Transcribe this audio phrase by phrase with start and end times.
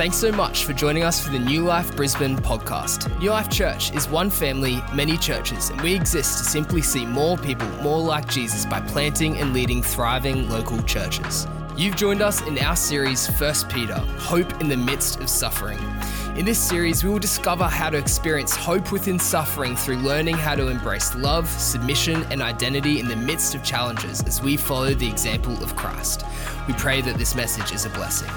[0.00, 3.00] Thanks so much for joining us for the Newlife Brisbane podcast.
[3.18, 7.68] Newlife Church is one family, many churches, and we exist to simply see more people
[7.82, 11.46] more like Jesus by planting and leading thriving local churches.
[11.76, 15.78] You've joined us in our series, First Peter Hope in the Midst of Suffering.
[16.34, 20.54] In this series, we will discover how to experience hope within suffering through learning how
[20.54, 25.08] to embrace love, submission, and identity in the midst of challenges as we follow the
[25.08, 26.24] example of Christ.
[26.66, 28.30] We pray that this message is a blessing.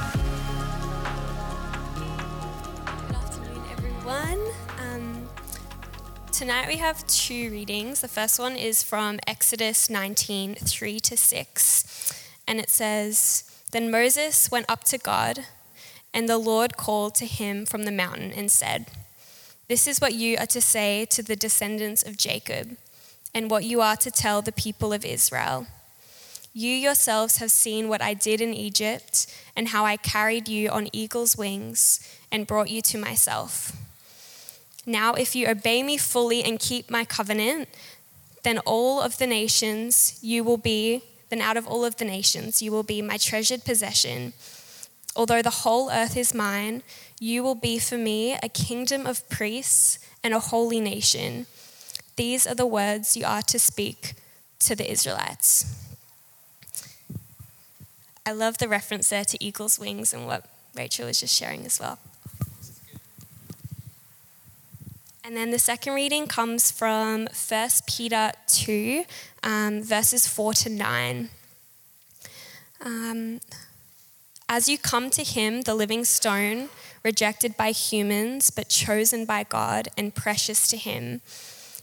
[6.33, 8.01] Tonight we have two readings.
[8.01, 12.23] The first one is from Exodus 19 3 to 6.
[12.47, 15.45] And it says, Then Moses went up to God,
[16.11, 18.87] and the Lord called to him from the mountain and said,
[19.67, 22.77] This is what you are to say to the descendants of Jacob,
[23.35, 25.67] and what you are to tell the people of Israel.
[26.51, 30.89] You yourselves have seen what I did in Egypt, and how I carried you on
[30.93, 31.99] eagle's wings
[32.31, 33.82] and brought you to myself.
[34.85, 37.69] Now, if you obey me fully and keep my covenant,
[38.43, 42.61] then all of the nations you will be, then out of all of the nations
[42.61, 44.33] you will be my treasured possession.
[45.15, 46.83] Although the whole earth is mine,
[47.19, 51.45] you will be for me a kingdom of priests and a holy nation.
[52.15, 54.13] These are the words you are to speak
[54.59, 55.65] to the Israelites.
[58.25, 61.79] I love the reference there to eagle's wings and what Rachel was just sharing as
[61.79, 61.99] well.
[65.25, 69.05] And then the second reading comes from 1 Peter 2,
[69.41, 71.29] um, verses 4 to 9.
[72.83, 73.39] Um,
[74.49, 76.67] As you come to him, the living stone,
[77.05, 81.21] rejected by humans, but chosen by God and precious to him,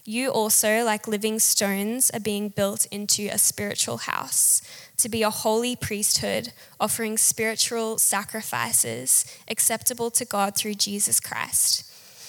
[0.04, 4.60] you also, like living stones, are being built into a spiritual house
[4.98, 11.89] to be a holy priesthood, offering spiritual sacrifices acceptable to God through Jesus Christ.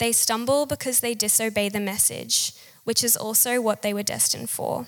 [0.00, 4.86] They stumble because they disobey the message, which is also what they were destined for.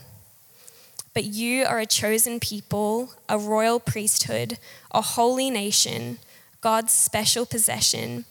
[1.12, 4.56] But you are a chosen people, a royal priesthood,
[4.90, 6.16] a holy nation,
[6.62, 8.24] God's special possession,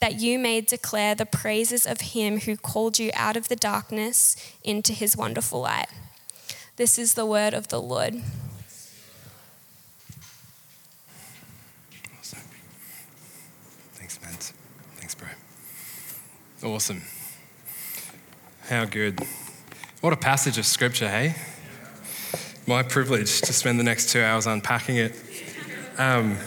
[0.00, 4.34] that you may declare the praises of him who called you out of the darkness
[4.64, 5.88] into his wonderful light.
[6.76, 8.22] This is the word of the Lord.
[12.18, 12.40] Awesome.
[13.92, 14.32] Thanks, man.
[14.96, 15.28] Thanks, bro.
[16.64, 17.02] Awesome.
[18.70, 19.20] How good.
[20.00, 21.34] What a passage of scripture, hey?
[22.66, 25.12] My privilege to spend the next two hours unpacking it.
[25.98, 26.38] Um,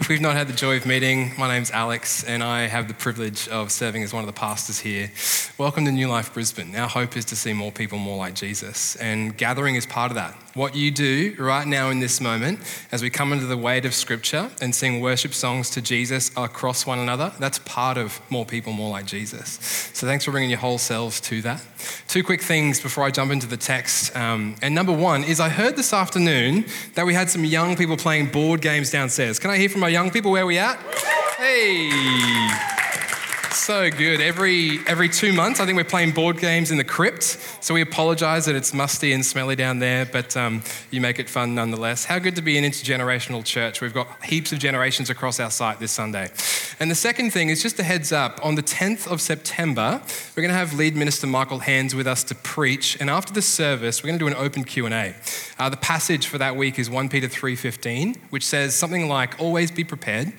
[0.00, 2.94] if we've not had the joy of meeting, my name's Alex, and I have the
[2.94, 5.12] privilege of serving as one of the pastors here.
[5.58, 6.74] Welcome to Newlife Brisbane.
[6.74, 10.14] Our hope is to see more people more like Jesus, and gathering is part of
[10.14, 10.34] that.
[10.58, 12.58] What you do right now in this moment,
[12.90, 16.84] as we come into the weight of Scripture and sing worship songs to Jesus across
[16.84, 19.60] one another, that's part of more people more like Jesus.
[19.94, 21.64] So thanks for bringing your whole selves to that.
[22.08, 24.16] Two quick things before I jump into the text.
[24.16, 26.64] Um, and number one is I heard this afternoon
[26.94, 29.38] that we had some young people playing board games downstairs.
[29.38, 30.76] Can I hear from our young people where we at?
[31.36, 32.77] Hey.
[33.52, 34.20] So good.
[34.20, 37.22] Every every two months, I think we're playing board games in the crypt.
[37.60, 41.30] So we apologise that it's musty and smelly down there, but um, you make it
[41.30, 42.04] fun nonetheless.
[42.04, 43.80] How good to be an intergenerational church.
[43.80, 46.30] We've got heaps of generations across our site this Sunday.
[46.80, 48.38] And the second thing is just a heads up.
[48.44, 50.00] On the 10th of September,
[50.36, 52.96] we're going to have lead minister Michael Hands with us to preach.
[53.00, 55.14] And after the service, we're going to do an open Q and A.
[55.58, 59.72] Uh, the passage for that week is 1 Peter 3:15, which says something like, "Always
[59.72, 60.32] be prepared."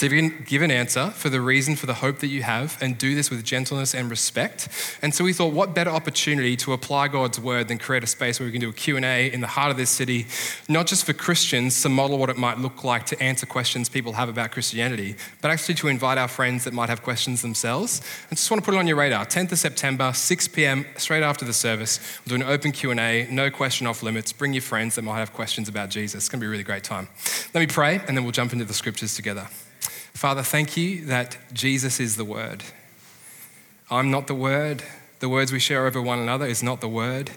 [0.00, 3.14] To give an answer for the reason for the hope that you have and do
[3.14, 4.66] this with gentleness and respect.
[5.02, 8.40] And so we thought, what better opportunity to apply God's word than create a space
[8.40, 10.26] where we can do a Q&A in the heart of this city,
[10.70, 14.14] not just for Christians to model what it might look like to answer questions people
[14.14, 18.00] have about Christianity, but actually to invite our friends that might have questions themselves.
[18.30, 19.26] And just want to put it on your radar.
[19.26, 22.00] 10th of September, 6 p.m., straight after the service.
[22.24, 24.32] We'll do an open Q&A, no question off limits.
[24.32, 26.22] Bring your friends that might have questions about Jesus.
[26.22, 27.08] It's going to be a really great time.
[27.52, 29.46] Let me pray, and then we'll jump into the scriptures together.
[30.14, 32.62] Father, thank you that Jesus is the Word.
[33.90, 34.82] I'm not the Word.
[35.20, 37.30] The words we share over one another is not the Word.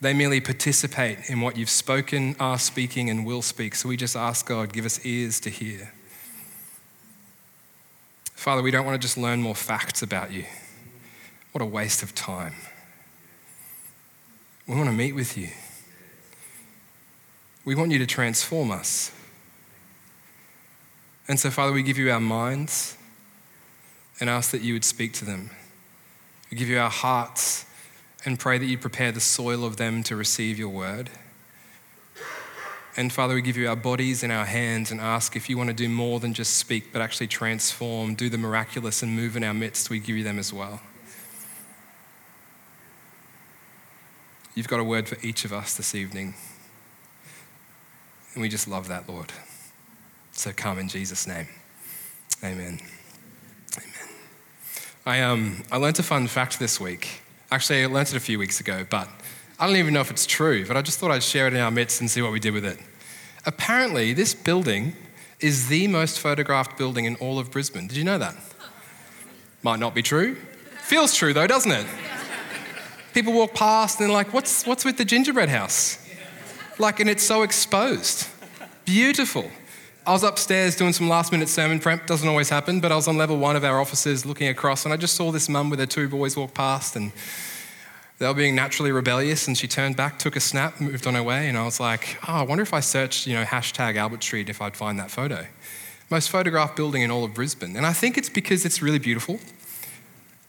[0.00, 3.74] They merely participate in what you've spoken, are speaking, and will speak.
[3.74, 5.92] So we just ask God, give us ears to hear.
[8.34, 10.44] Father, we don't want to just learn more facts about you.
[11.52, 12.54] What a waste of time.
[14.68, 15.48] We want to meet with you.
[17.64, 19.10] We want you to transform us.
[21.28, 22.96] And so, Father, we give you our minds
[24.20, 25.50] and ask that you would speak to them.
[26.50, 27.66] We give you our hearts
[28.24, 31.10] and pray that you prepare the soil of them to receive your word.
[32.96, 35.68] And Father, we give you our bodies and our hands and ask if you want
[35.68, 39.44] to do more than just speak, but actually transform, do the miraculous, and move in
[39.44, 40.80] our midst, we give you them as well.
[44.54, 46.34] You've got a word for each of us this evening.
[48.32, 49.30] And we just love that, Lord.
[50.36, 51.48] So come in Jesus' name.
[52.44, 52.78] Amen.
[53.78, 54.08] Amen.
[55.06, 57.22] I, um, I learned a fun fact this week.
[57.50, 59.08] Actually, I learned it a few weeks ago, but
[59.58, 61.60] I don't even know if it's true, but I just thought I'd share it in
[61.60, 62.78] our midst and see what we did with it.
[63.46, 64.94] Apparently, this building
[65.40, 67.86] is the most photographed building in all of Brisbane.
[67.86, 68.36] Did you know that?
[69.62, 70.36] Might not be true.
[70.82, 71.86] Feels true though, doesn't it?
[73.14, 75.98] People walk past and they're like, what's, what's with the gingerbread house?
[76.78, 78.28] Like, and it's so exposed.
[78.84, 79.50] Beautiful.
[80.06, 83.08] I was upstairs doing some last minute sermon prep, doesn't always happen, but I was
[83.08, 85.80] on level one of our offices looking across and I just saw this mum with
[85.80, 87.10] her two boys walk past and
[88.18, 91.24] they were being naturally rebellious and she turned back, took a snap, moved on her
[91.24, 94.22] way and I was like, oh, I wonder if I searched, you know, hashtag Albert
[94.22, 95.44] Street if I'd find that photo.
[96.08, 97.74] Most photographed building in all of Brisbane.
[97.74, 99.40] And I think it's because it's really beautiful.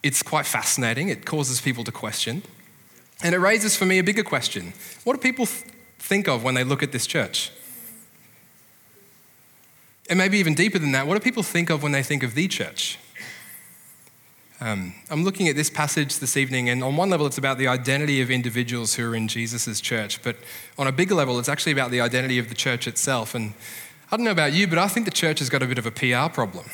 [0.03, 1.09] It's quite fascinating.
[1.09, 2.43] It causes people to question.
[3.23, 4.73] And it raises for me a bigger question
[5.03, 5.63] What do people th-
[5.97, 7.49] think of when they look at this church?
[10.09, 12.33] And maybe even deeper than that, what do people think of when they think of
[12.33, 12.97] the church?
[14.59, 17.67] Um, I'm looking at this passage this evening, and on one level, it's about the
[17.67, 20.21] identity of individuals who are in Jesus' church.
[20.23, 20.37] But
[20.77, 23.35] on a bigger level, it's actually about the identity of the church itself.
[23.35, 23.53] And
[24.11, 25.85] I don't know about you, but I think the church has got a bit of
[25.85, 26.65] a PR problem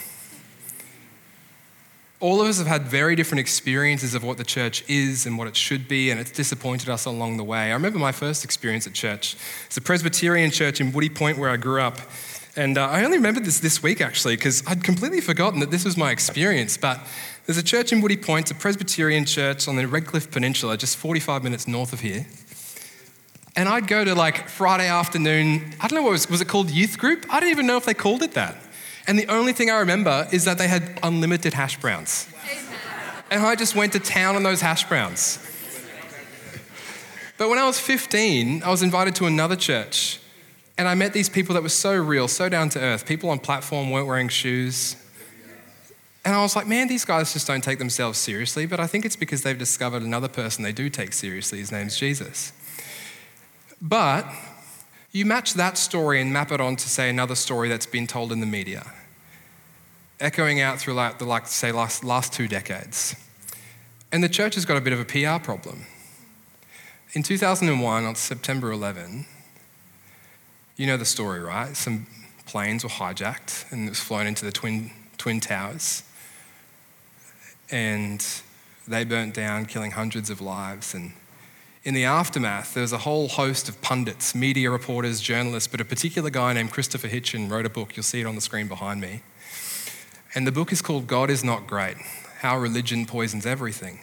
[2.23, 5.45] all of us have had very different experiences of what the church is and what
[5.45, 7.69] it should be, and it's disappointed us along the way.
[7.69, 9.35] I remember my first experience at church.
[9.65, 11.97] It's a Presbyterian church in Woody Point where I grew up.
[12.55, 15.83] And uh, I only remembered this this week actually, because I'd completely forgotten that this
[15.83, 16.77] was my experience.
[16.77, 16.99] But
[17.45, 21.43] there's a church in Woody Point, a Presbyterian church on the Redcliffe Peninsula, just 45
[21.43, 22.27] minutes north of here.
[23.55, 26.69] And I'd go to like Friday afternoon, I don't know what was, was it called
[26.69, 27.25] youth group?
[27.29, 28.55] I don't even know if they called it that.
[29.07, 32.27] And the only thing I remember is that they had unlimited hash browns.
[33.29, 35.39] And I just went to town on those hash browns.
[37.37, 40.19] But when I was 15, I was invited to another church.
[40.77, 43.05] And I met these people that were so real, so down to earth.
[43.05, 44.95] People on platform weren't wearing shoes.
[46.25, 48.65] And I was like, man, these guys just don't take themselves seriously.
[48.65, 51.59] But I think it's because they've discovered another person they do take seriously.
[51.59, 52.53] His name's Jesus.
[53.81, 54.25] But
[55.11, 58.31] you match that story and map it on to, say, another story that's been told
[58.31, 58.91] in the media,
[60.19, 63.15] echoing out through, like, the, like say, last, last two decades.
[64.11, 65.85] And the church has got a bit of a PR problem.
[67.13, 69.25] In 2001, on September 11,
[70.75, 71.75] you know the story, right?
[71.75, 72.07] Some
[72.45, 76.03] planes were hijacked and it was flown into the Twin, twin Towers.
[77.71, 78.25] And
[78.87, 80.93] they burnt down, killing hundreds of lives.
[80.93, 81.13] And
[81.83, 85.85] in the aftermath, there was a whole host of pundits, media reporters, journalists, but a
[85.85, 87.95] particular guy named Christopher Hitchen wrote a book.
[87.95, 89.21] You'll see it on the screen behind me.
[90.35, 91.97] And the book is called God is Not Great
[92.39, 93.99] How Religion Poisons Everything.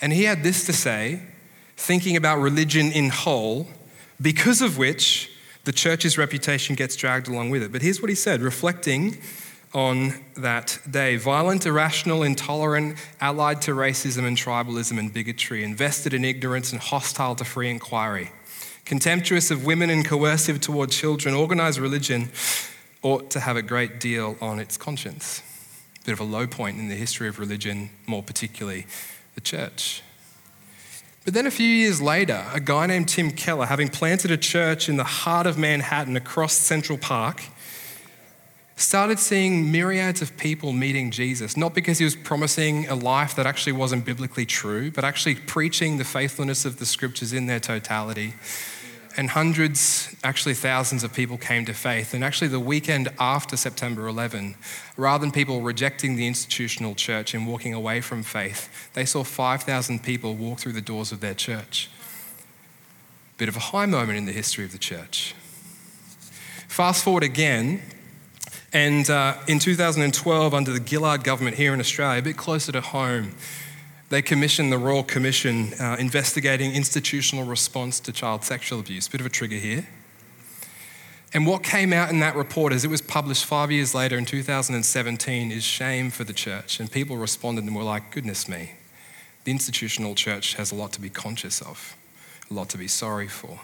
[0.00, 1.20] And he had this to say,
[1.76, 3.68] thinking about religion in whole,
[4.20, 5.30] because of which
[5.66, 7.72] the church's reputation gets dragged along with it.
[7.72, 9.18] But here's what he said, reflecting
[9.74, 16.24] on that day violent, irrational, intolerant, allied to racism and tribalism and bigotry, invested in
[16.24, 18.30] ignorance and hostile to free inquiry,
[18.84, 22.30] contemptuous of women and coercive toward children, organized religion
[23.02, 25.42] ought to have a great deal on its conscience.
[26.04, 28.86] Bit of a low point in the history of religion, more particularly
[29.34, 30.02] the church.
[31.26, 34.88] But then a few years later, a guy named Tim Keller, having planted a church
[34.88, 37.42] in the heart of Manhattan across Central Park,
[38.76, 43.44] started seeing myriads of people meeting Jesus, not because he was promising a life that
[43.44, 48.34] actually wasn't biblically true, but actually preaching the faithfulness of the scriptures in their totality.
[49.16, 52.12] And hundreds, actually thousands of people came to faith.
[52.12, 54.56] And actually, the weekend after September 11,
[54.96, 60.02] rather than people rejecting the institutional church and walking away from faith, they saw 5,000
[60.02, 61.88] people walk through the doors of their church.
[63.38, 65.34] Bit of a high moment in the history of the church.
[66.68, 67.80] Fast forward again
[68.76, 72.82] and uh, in 2012, under the Gillard government here in Australia, a bit closer to
[72.82, 73.32] home,
[74.08, 79.08] they commissioned the Royal Commission uh, investigating institutional response to child sexual abuse.
[79.08, 79.88] Bit of a trigger here.
[81.34, 84.24] And what came out in that report, as it was published five years later in
[84.24, 86.78] 2017, is shame for the church.
[86.78, 88.72] And people responded and were like, goodness me,
[89.44, 91.96] the institutional church has a lot to be conscious of,
[92.50, 93.60] a lot to be sorry for.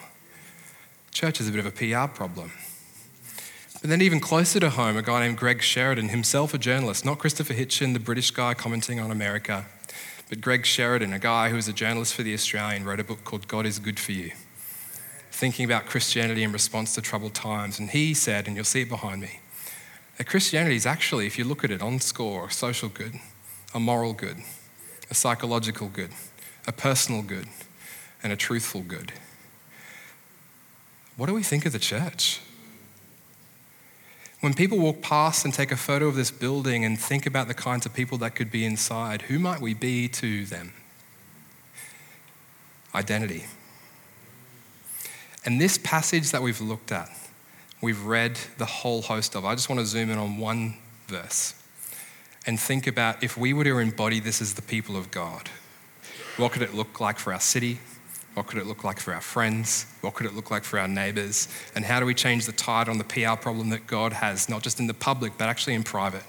[1.12, 2.50] Church is a bit of a PR problem.
[3.80, 7.18] But then, even closer to home, a guy named Greg Sheridan, himself a journalist, not
[7.18, 9.66] Christopher Hitchen, the British guy commenting on America,
[10.32, 13.22] but Greg Sheridan, a guy who was a journalist for The Australian, wrote a book
[13.22, 14.32] called God is Good for You
[15.30, 17.78] thinking about Christianity in response to troubled times.
[17.78, 19.40] And he said, and you'll see it behind me,
[20.16, 23.16] that Christianity is actually, if you look at it on score, a social good,
[23.74, 24.38] a moral good,
[25.10, 26.12] a psychological good,
[26.66, 27.48] a personal good,
[28.22, 29.12] and a truthful good.
[31.18, 32.40] What do we think of the church?
[34.42, 37.54] When people walk past and take a photo of this building and think about the
[37.54, 40.72] kinds of people that could be inside, who might we be to them?
[42.92, 43.44] Identity.
[45.44, 47.08] And this passage that we've looked at,
[47.80, 49.44] we've read the whole host of.
[49.44, 50.74] I just want to zoom in on one
[51.06, 51.54] verse
[52.44, 55.50] and think about if we were to embody this as the people of God,
[56.36, 57.78] what could it look like for our city?
[58.34, 59.86] What could it look like for our friends?
[60.00, 61.48] What could it look like for our neighbors?
[61.74, 64.62] And how do we change the tide on the PR problem that God has, not
[64.62, 66.24] just in the public, but actually in private?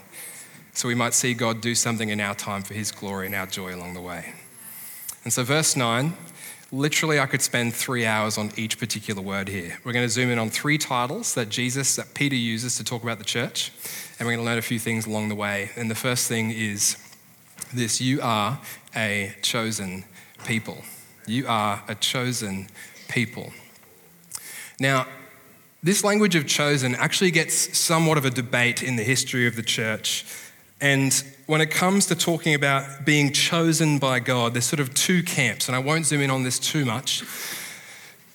[0.73, 3.45] So we might see God do something in our time for his glory and our
[3.45, 4.33] joy along the way.
[5.23, 6.13] And so, verse 9
[6.73, 9.77] Literally, I could spend three hours on each particular word here.
[9.83, 13.03] We're going to zoom in on three titles that Jesus, that Peter uses to talk
[13.03, 13.71] about the church,
[14.17, 15.69] and we're going to learn a few things along the way.
[15.75, 16.97] And the first thing is
[17.71, 18.59] this you are
[18.95, 20.03] a chosen
[20.47, 20.83] people.
[21.25, 22.67] You are a chosen
[23.07, 23.53] people.
[24.79, 25.07] Now,
[25.81, 29.63] this language of chosen actually gets somewhat of a debate in the history of the
[29.63, 30.25] church.
[30.79, 31.13] And
[31.45, 35.67] when it comes to talking about being chosen by God, there's sort of two camps,
[35.67, 37.23] and I won't zoom in on this too much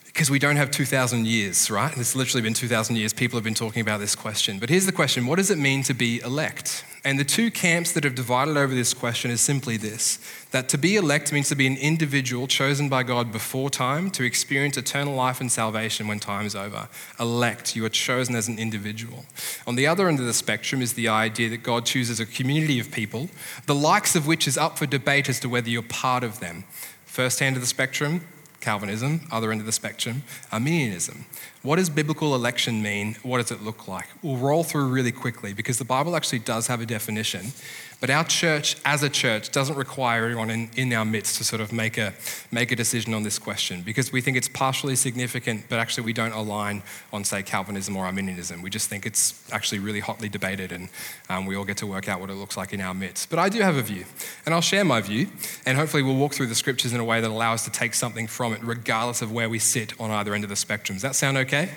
[0.06, 1.96] because we don't have 2,000 years, right?
[1.96, 3.12] It's literally been 2,000 years.
[3.12, 4.58] People have been talking about this question.
[4.58, 6.84] But here's the question What does it mean to be elect?
[7.04, 10.18] And the two camps that have divided over this question is simply this
[10.50, 14.24] that to be elect means to be an individual chosen by God before time to
[14.24, 16.88] experience eternal life and salvation when time is over.
[17.20, 19.26] Elect, you are chosen as an individual.
[19.66, 22.80] On the other end of the spectrum is the idea that God chooses a community
[22.80, 23.28] of people,
[23.66, 26.64] the likes of which is up for debate as to whether you're part of them.
[27.04, 28.22] First hand of the spectrum,
[28.60, 31.26] Calvinism, other end of the spectrum, Arminianism.
[31.68, 33.16] What does biblical election mean?
[33.22, 34.06] What does it look like?
[34.22, 37.52] We'll roll through really quickly because the Bible actually does have a definition.
[38.00, 41.60] But our church, as a church, doesn't require everyone in, in our midst to sort
[41.60, 42.14] of make a,
[42.52, 46.12] make a decision on this question because we think it's partially significant, but actually we
[46.12, 48.62] don't align on, say, Calvinism or Arminianism.
[48.62, 50.88] We just think it's actually really hotly debated and
[51.28, 53.30] um, we all get to work out what it looks like in our midst.
[53.30, 54.04] But I do have a view,
[54.46, 55.26] and I'll share my view,
[55.66, 57.94] and hopefully we'll walk through the scriptures in a way that allows us to take
[57.94, 60.94] something from it, regardless of where we sit on either end of the spectrum.
[60.94, 61.70] Does that sound okay?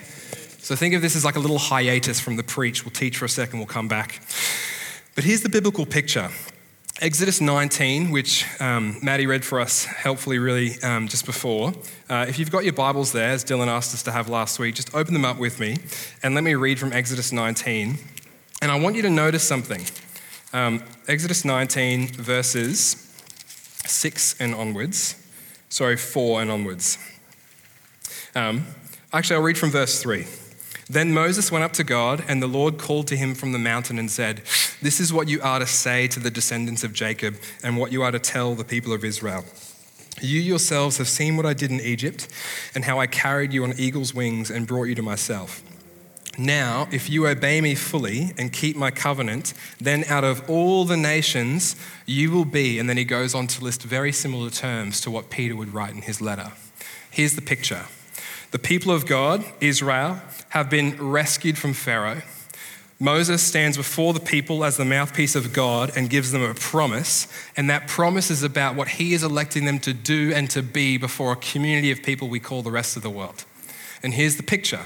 [0.60, 2.86] So think of this as like a little hiatus from the preach.
[2.86, 4.22] We'll teach for a second, we'll come back.
[5.22, 6.32] But here's the biblical picture.
[7.00, 11.74] Exodus 19, which um, Maddie read for us helpfully, really, um, just before.
[12.10, 14.74] Uh, if you've got your Bibles there, as Dylan asked us to have last week,
[14.74, 15.78] just open them up with me
[16.24, 18.00] and let me read from Exodus 19.
[18.64, 19.86] And I want you to notice something.
[20.54, 22.96] Um, Exodus 19, verses
[23.86, 25.24] 6 and onwards.
[25.70, 26.98] Sorry, 4 and onwards.
[28.34, 28.66] Um,
[29.14, 30.26] actually, I'll read from verse 3.
[30.90, 34.00] Then Moses went up to God, and the Lord called to him from the mountain
[34.00, 34.42] and said,
[34.82, 38.02] This is what you are to say to the descendants of Jacob, and what you
[38.02, 39.46] are to tell the people of Israel.
[40.22, 42.28] You yourselves have seen what I did in Egypt,
[42.74, 45.64] and how I carried you on eagle's wings and brought you to myself.
[46.38, 50.98] Now, if you obey me fully and keep my covenant, then out of all the
[50.98, 52.80] nations you will be.
[52.80, 55.94] And then he goes on to list very similar terms to what Peter would write
[55.94, 56.54] in his letter.
[57.12, 57.86] Here's the picture
[58.52, 62.22] the people of God, Israel, have been rescued from Pharaoh.
[63.02, 67.28] Moses stands before the people as the mouthpiece of God and gives them a promise.
[67.58, 70.98] And that promise is about what he is electing them to do and to be
[70.98, 73.44] before a community of people we call the rest of the world.
[74.04, 74.86] And here's the picture.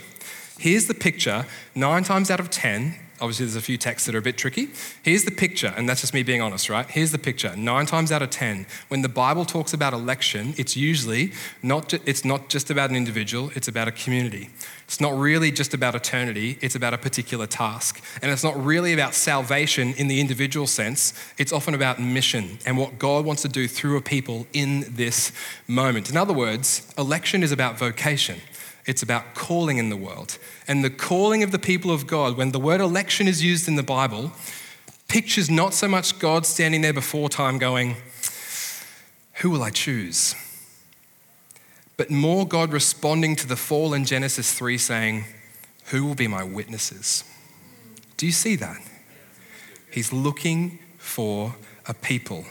[0.57, 1.45] Here's the picture.
[1.75, 4.69] Nine times out of 10, Obviously, there's a few texts that are a bit tricky.
[5.03, 6.89] Here's the picture, and that's just me being honest, right?
[6.89, 7.55] Here's the picture.
[7.55, 11.31] Nine times out of 10, when the Bible talks about election, it's usually
[11.63, 14.49] not, ju- it's not just about an individual, it's about a community.
[14.85, 18.03] It's not really just about eternity, it's about a particular task.
[18.21, 22.77] And it's not really about salvation in the individual sense, it's often about mission and
[22.77, 25.31] what God wants to do through a people in this
[25.67, 26.09] moment.
[26.09, 28.41] In other words, election is about vocation.
[28.85, 30.37] It's about calling in the world.
[30.67, 33.75] And the calling of the people of God, when the word election is used in
[33.75, 34.31] the Bible,
[35.07, 37.95] pictures not so much God standing there before time going,
[39.35, 40.35] Who will I choose?
[41.97, 45.25] But more God responding to the fall in Genesis 3 saying,
[45.87, 47.23] who will be my witnesses?
[48.17, 48.77] Do you see that?
[49.91, 52.45] He's looking for a people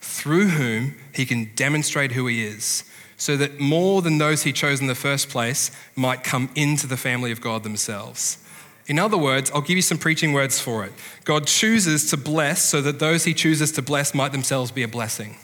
[0.00, 2.84] through whom he can demonstrate who he is,
[3.16, 6.96] so that more than those he chose in the first place might come into the
[6.96, 8.38] family of God themselves.
[8.86, 10.92] In other words, I'll give you some preaching words for it.
[11.24, 14.88] God chooses to bless so that those he chooses to bless might themselves be a
[14.88, 15.36] blessing.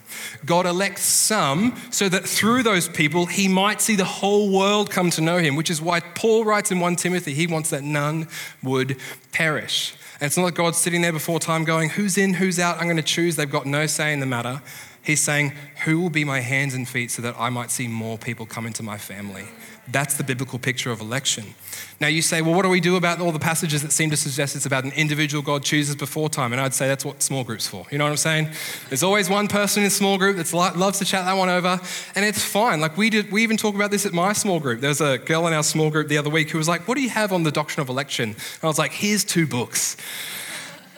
[0.45, 5.09] God elects some so that through those people he might see the whole world come
[5.11, 8.29] to know him, which is why Paul writes in 1 Timothy, he wants that none
[8.63, 8.99] would
[9.33, 9.95] perish.
[10.21, 12.85] And it's not like God's sitting there before time going, who's in, who's out, I'm
[12.85, 13.37] going to choose.
[13.37, 14.61] They've got no say in the matter.
[15.03, 15.53] He's saying,
[15.85, 18.67] who will be my hands and feet so that I might see more people come
[18.67, 19.45] into my family?
[19.89, 21.55] That's the biblical picture of election.
[22.01, 24.17] Now you say, well, what do we do about all the passages that seem to
[24.17, 26.53] suggest it's about an individual God chooses before time?
[26.53, 27.87] And I'd say that's what small groups for.
[27.91, 28.51] You know what I'm saying?
[28.89, 31.81] There's always one person in a small group that loves to chat that one over,
[32.15, 32.81] and it's fine.
[32.81, 34.81] Like we did, we even talk about this at my small group.
[34.81, 36.95] There was a girl in our small group the other week who was like, "What
[36.95, 39.97] do you have on the doctrine of election?" And I was like, "Here's two books."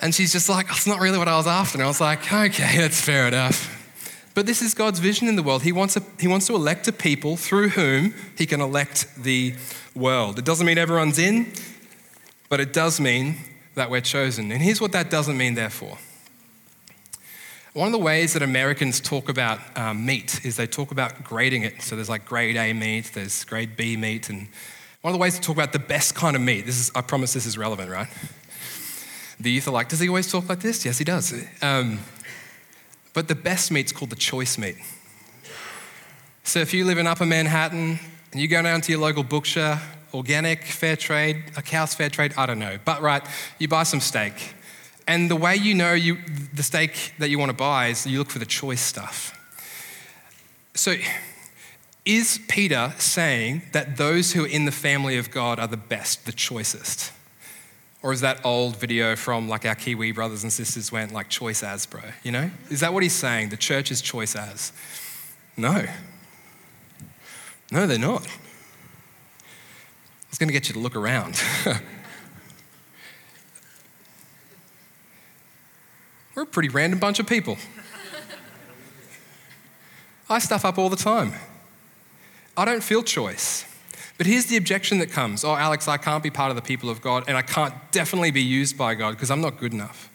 [0.02, 2.20] And she's just like, "It's not really what I was after." And I was like,
[2.30, 3.81] "Okay, that's fair enough."
[4.34, 5.62] But this is God's vision in the world.
[5.62, 9.54] He wants, a, he wants to elect a people through whom he can elect the
[9.94, 10.38] world.
[10.38, 11.52] It doesn't mean everyone's in,
[12.48, 13.36] but it does mean
[13.74, 14.50] that we're chosen.
[14.50, 15.98] And here's what that doesn't mean, therefore.
[17.74, 21.62] One of the ways that Americans talk about um, meat is they talk about grading
[21.62, 21.80] it.
[21.80, 24.48] So there's like grade A meat, there's grade B meat, and
[25.00, 27.00] one of the ways to talk about the best kind of meat, this is, I
[27.00, 28.08] promise this is relevant, right?
[29.40, 30.84] The youth are like, does he always talk like this?
[30.84, 31.34] Yes, he does.
[31.60, 31.98] Um,
[33.12, 34.76] but the best meat's called the choice meat.
[36.44, 37.98] So if you live in Upper Manhattan
[38.32, 39.78] and you go down to your local butcher,
[40.12, 42.78] organic, fair trade, a cow's fair trade, I don't know.
[42.84, 43.22] But right,
[43.58, 44.54] you buy some steak.
[45.06, 46.18] And the way you know you,
[46.52, 49.38] the steak that you want to buy is you look for the choice stuff.
[50.74, 50.94] So
[52.04, 56.26] is Peter saying that those who are in the family of God are the best,
[56.26, 57.12] the choicest?
[58.02, 61.62] Or is that old video from like our Kiwi brothers and sisters went like choice
[61.62, 62.00] as, bro?
[62.24, 62.50] You know?
[62.68, 63.50] Is that what he's saying?
[63.50, 64.72] The church is choice as?
[65.56, 65.86] No.
[67.70, 68.26] No, they're not.
[70.28, 71.40] It's going to get you to look around.
[76.34, 77.56] We're a pretty random bunch of people.
[80.28, 81.34] I stuff up all the time.
[82.56, 83.66] I don't feel choice.
[84.18, 86.90] But here's the objection that comes Oh, Alex, I can't be part of the people
[86.90, 90.10] of God, and I can't definitely be used by God because I'm not good enough.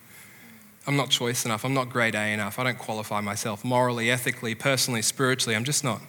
[0.86, 1.66] I'm not choice enough.
[1.66, 2.60] I'm not grade A enough.
[2.60, 5.56] I don't qualify myself morally, ethically, personally, spiritually.
[5.56, 6.02] I'm just not.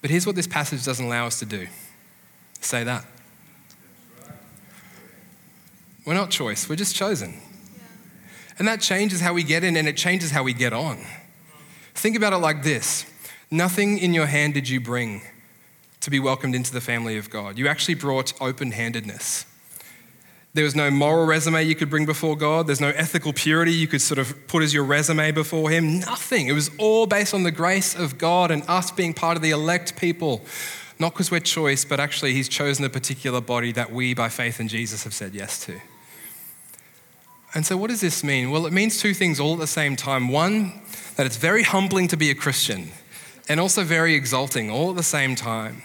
[0.00, 1.66] But here's what this passage doesn't allow us to do
[2.60, 3.04] say that.
[6.06, 7.34] We're not choice, we're just chosen.
[8.58, 10.98] And that changes how we get in and it changes how we get on.
[11.94, 13.04] Think about it like this
[13.50, 15.22] Nothing in your hand did you bring
[16.06, 17.58] to be welcomed into the family of God.
[17.58, 19.44] You actually brought open handedness.
[20.54, 22.68] There was no moral resume you could bring before God.
[22.68, 25.98] There's no ethical purity you could sort of put as your resume before Him.
[25.98, 26.46] Nothing.
[26.46, 29.50] It was all based on the grace of God and us being part of the
[29.50, 30.42] elect people.
[31.00, 34.60] Not because we're choice, but actually He's chosen a particular body that we, by faith
[34.60, 35.80] in Jesus, have said yes to.
[37.52, 38.52] And so, what does this mean?
[38.52, 40.28] Well, it means two things all at the same time.
[40.28, 40.82] One,
[41.16, 42.92] that it's very humbling to be a Christian,
[43.48, 45.82] and also very exalting all at the same time.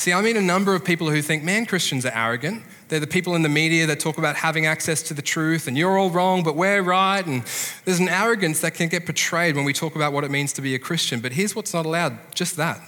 [0.00, 2.62] See, I meet a number of people who think, man, Christians are arrogant.
[2.88, 5.76] They're the people in the media that talk about having access to the truth and
[5.76, 7.22] you're all wrong, but we're right.
[7.26, 7.42] And
[7.84, 10.62] there's an arrogance that can get portrayed when we talk about what it means to
[10.62, 11.20] be a Christian.
[11.20, 12.80] But here's what's not allowed just that.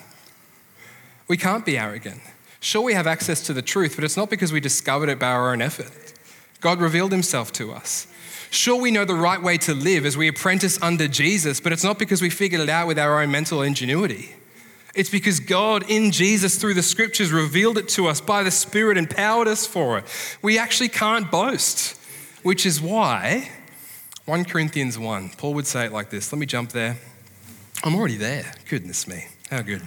[1.29, 2.23] We can't be arrogant.
[2.61, 5.33] Sure, we have access to the truth, but it's not because we discovered it by
[5.33, 6.15] our own effort.
[6.63, 8.07] God revealed himself to us.
[8.49, 11.85] Sure, we know the right way to live as we apprentice under Jesus, but it's
[11.85, 14.35] not because we figured it out with our own mental ingenuity.
[14.95, 18.99] It's because God in Jesus through the scriptures revealed it to us by the Spirit,
[18.99, 20.05] empowered us for it.
[20.43, 21.99] We actually can't boast,
[22.43, 23.51] which is why
[24.27, 26.33] 1 Corinthians 1, Paul would say it like this.
[26.33, 26.99] Let me jump there.
[27.83, 28.53] I'm already there.
[28.69, 29.25] Goodness me.
[29.51, 29.83] How good.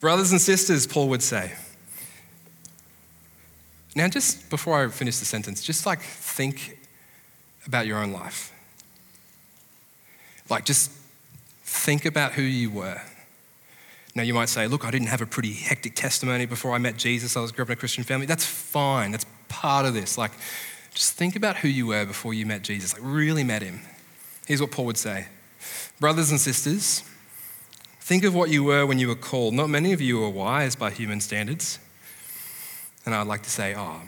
[0.00, 1.52] Brothers and sisters, Paul would say.
[3.94, 6.78] Now, just before I finish the sentence, just like think
[7.66, 8.52] about your own life.
[10.48, 10.90] Like, just
[11.64, 13.00] think about who you were.
[14.16, 16.96] Now, you might say, look, I didn't have a pretty hectic testimony before I met
[16.96, 17.36] Jesus.
[17.36, 18.24] I was grew up in a Christian family.
[18.24, 19.10] That's fine.
[19.10, 20.16] That's part of this.
[20.16, 20.30] Like,
[20.94, 22.94] just think about who you were before you met Jesus.
[22.94, 23.80] Like, really met him.
[24.46, 25.26] Here's what Paul would say
[26.00, 27.04] Brothers and sisters,
[28.00, 29.52] think of what you were when you were called.
[29.52, 31.78] Not many of you were wise by human standards.
[33.04, 34.00] And I'd like to say, oh,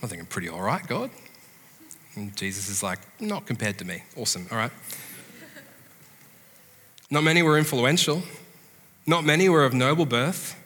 [0.00, 1.10] I think I'm pretty all right, God.
[2.14, 4.04] And Jesus is like, not compared to me.
[4.16, 4.70] Awesome, all right.
[7.10, 8.22] Not many were influential.
[9.06, 10.56] Not many were of noble birth,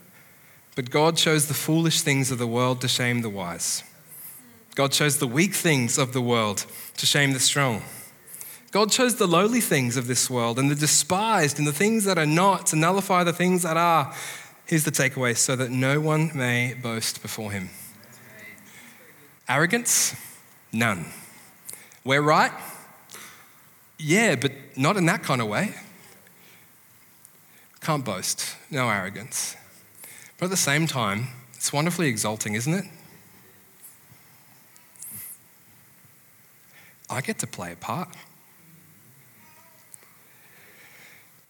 [0.76, 3.82] But God chose the foolish things of the world to shame the wise.
[4.74, 6.64] God chose the weak things of the world
[6.96, 7.82] to shame the strong.
[8.70, 12.18] God chose the lowly things of this world and the despised and the things that
[12.18, 14.14] are not to nullify the things that are.
[14.64, 17.70] Here's the takeaway so that no one may boast before him.
[19.48, 20.14] Arrogance?
[20.72, 21.06] None.
[22.04, 22.52] We're right?
[23.98, 25.74] Yeah, but not in that kind of way.
[27.80, 29.56] Can't boast, no arrogance.
[30.38, 32.84] But at the same time, it's wonderfully exalting, isn't it?
[37.08, 38.08] I get to play a part.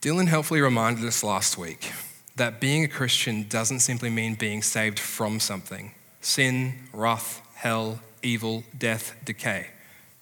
[0.00, 1.92] Dylan helpfully reminded us last week
[2.36, 8.64] that being a Christian doesn't simply mean being saved from something sin, wrath, hell, evil,
[8.76, 9.68] death, decay.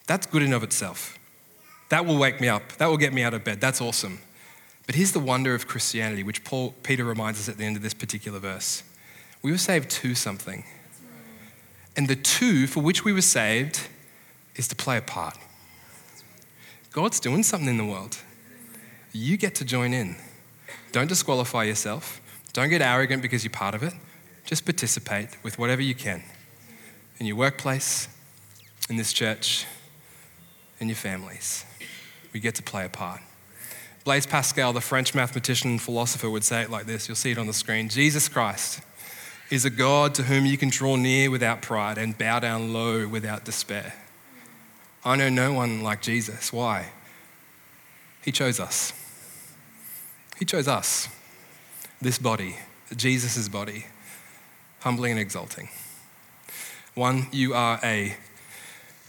[0.06, 1.18] That's good in of itself.
[1.90, 2.72] That will wake me up.
[2.78, 3.60] That will get me out of bed.
[3.60, 4.18] That's awesome.
[4.88, 7.82] But here's the wonder of Christianity, which Paul, Peter reminds us at the end of
[7.82, 8.82] this particular verse.
[9.42, 10.64] We were saved to something.
[11.94, 13.86] And the two for which we were saved
[14.56, 15.36] is to play a part.
[16.90, 18.16] God's doing something in the world.
[19.12, 20.16] You get to join in.
[20.90, 22.22] Don't disqualify yourself.
[22.54, 23.92] Don't get arrogant because you're part of it.
[24.46, 26.22] Just participate with whatever you can
[27.18, 28.08] in your workplace,
[28.88, 29.66] in this church,
[30.80, 31.66] in your families.
[32.32, 33.20] We get to play a part.
[34.08, 37.06] Blaise Pascal, the French mathematician and philosopher, would say it like this.
[37.06, 38.80] You'll see it on the screen Jesus Christ
[39.50, 43.06] is a God to whom you can draw near without pride and bow down low
[43.06, 43.92] without despair.
[45.04, 46.54] I know no one like Jesus.
[46.54, 46.92] Why?
[48.24, 48.94] He chose us.
[50.38, 51.10] He chose us,
[52.00, 52.56] this body,
[52.96, 53.84] Jesus' body,
[54.80, 55.68] humbling and exalting.
[56.94, 58.16] One, you are a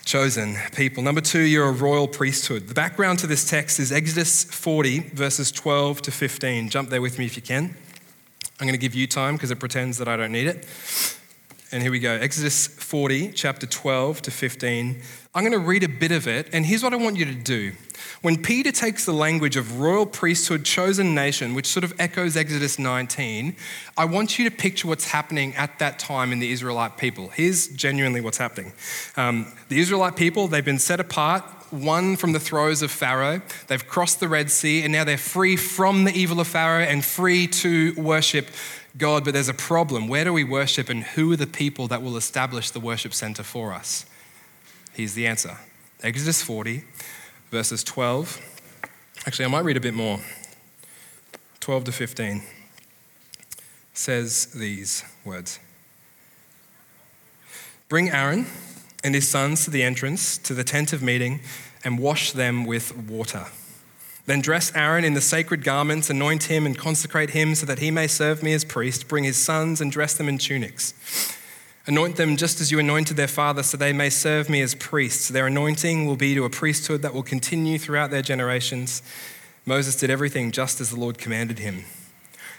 [0.09, 1.03] chosen people.
[1.03, 2.67] Number two, you're a royal priesthood.
[2.67, 6.69] The background to this text is Exodus 40, verses 12 to 15.
[6.69, 7.75] Jump there with me if you can.
[8.59, 10.65] I'm going to give you time because it pretends that I don't need it.
[11.71, 15.01] And here we go Exodus 40, chapter 12 to 15.
[15.35, 17.35] I'm going to read a bit of it, and here's what I want you to
[17.35, 17.73] do.
[18.23, 22.79] When Peter takes the language of royal priesthood, chosen nation, which sort of echoes Exodus
[22.79, 23.55] 19,
[23.95, 27.29] I want you to picture what's happening at that time in the Israelite people.
[27.29, 28.73] Here's genuinely what's happening.
[29.15, 33.41] Um, the Israelite people, they've been set apart, one from the throes of Pharaoh.
[33.67, 37.05] They've crossed the Red Sea, and now they're free from the evil of Pharaoh and
[37.05, 38.47] free to worship
[38.97, 39.23] God.
[39.23, 40.07] But there's a problem.
[40.07, 43.43] Where do we worship, and who are the people that will establish the worship center
[43.43, 44.05] for us?
[44.93, 45.57] Here's the answer
[46.01, 46.83] Exodus 40,
[47.51, 48.41] verses 12.
[49.25, 50.19] Actually, I might read a bit more.
[51.59, 52.41] 12 to 15
[53.93, 55.59] says these words
[57.89, 58.45] Bring Aaron
[59.03, 61.41] and his sons to the entrance to the tent of meeting
[61.83, 63.45] and wash them with water.
[64.29, 67.89] Then dress Aaron in the sacred garments, anoint him and consecrate him so that he
[67.89, 69.07] may serve me as priest.
[69.07, 71.35] Bring his sons and dress them in tunics.
[71.87, 75.29] Anoint them just as you anointed their father, so they may serve me as priests.
[75.29, 79.01] Their anointing will be to a priesthood that will continue throughout their generations.
[79.65, 81.85] Moses did everything just as the Lord commanded him.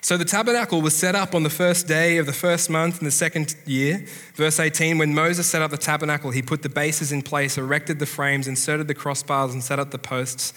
[0.02, 3.04] So the tabernacle was set up on the first day of the first month in
[3.04, 4.04] the second year.
[4.34, 7.98] Verse 18 When Moses set up the tabernacle, he put the bases in place, erected
[7.98, 10.52] the frames, inserted the crossbars, and set up the posts.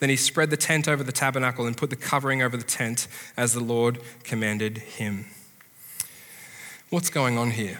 [0.00, 3.08] Then he spread the tent over the tabernacle and put the covering over the tent
[3.36, 5.26] as the Lord commanded him.
[6.90, 7.78] What's going on here?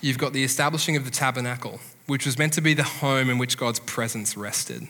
[0.00, 3.38] you've got the establishing of the tabernacle, which was meant to be the home in
[3.38, 4.86] which God's presence rested.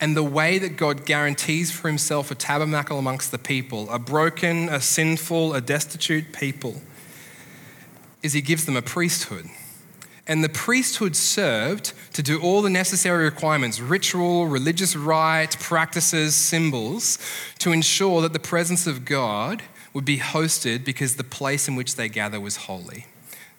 [0.00, 4.68] And the way that God guarantees for himself a tabernacle amongst the people, a broken,
[4.68, 6.82] a sinful, a destitute people,
[8.22, 9.46] is he gives them a priesthood.
[10.26, 17.18] And the priesthood served to do all the necessary requirements ritual, religious rite, practices, symbols
[17.60, 19.62] to ensure that the presence of God
[19.94, 23.06] would be hosted because the place in which they gather was holy.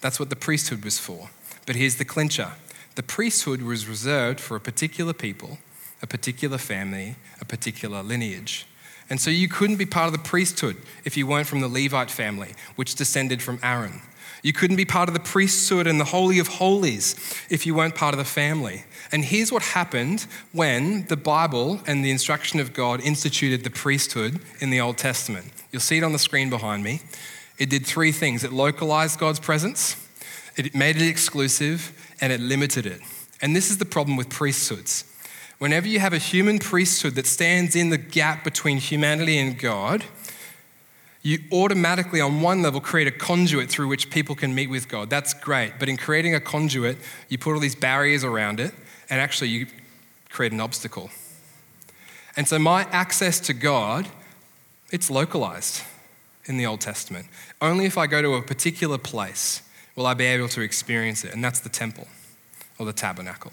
[0.02, 1.30] That's what the priesthood was for.
[1.65, 2.52] But here's the clincher
[2.95, 5.60] the priesthood was reserved for a particular people,
[6.02, 8.66] a particular family, a particular lineage.
[9.10, 12.12] And so you couldn't be part of the priesthood if you weren't from the Levite
[12.12, 14.02] family, which descended from Aaron.
[14.44, 17.16] You couldn't be part of the priesthood and the Holy of Holies
[17.50, 18.84] if you weren't part of the family.
[19.12, 24.40] And here's what happened when the Bible and the instruction of God instituted the priesthood
[24.60, 25.52] in the Old Testament.
[25.72, 27.02] You'll see it on the screen behind me.
[27.58, 29.96] It did three things it localized God's presence,
[30.56, 33.02] it made it exclusive, and it limited it.
[33.42, 35.04] And this is the problem with priesthoods.
[35.60, 40.04] Whenever you have a human priesthood that stands in the gap between humanity and God,
[41.24, 45.10] you automatically, on one level, create a conduit through which people can meet with God.
[45.10, 45.74] That's great.
[45.80, 48.74] But in creating a conduit, you put all these barriers around it,
[49.10, 49.67] and actually, you
[50.30, 51.10] create an obstacle.
[52.38, 54.08] And so, my access to God,
[54.91, 55.82] it's localized.
[56.48, 57.28] in the Old Testament.
[57.62, 59.62] Only if I go to a particular place
[59.96, 62.08] will I be able to experience it, and that's the temple
[62.80, 63.52] or the tabernacle.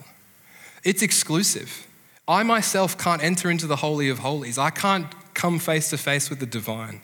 [0.85, 1.87] It's exclusive.
[2.27, 4.57] I myself can't enter into the Holy of Holies.
[4.57, 7.03] I can't come face to face with the divine.